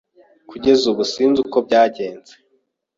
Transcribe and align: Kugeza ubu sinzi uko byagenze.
Kugeza 0.49 0.83
ubu 0.91 1.03
sinzi 1.11 1.37
uko 1.45 1.57
byagenze. 1.67 2.33